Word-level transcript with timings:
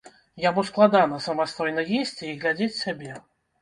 Яму 0.45 0.63
складана 0.69 1.21
самастойна 1.27 1.87
есці 2.01 2.25
і 2.33 2.35
глядзець 2.43 2.75
сябе. 2.83 3.17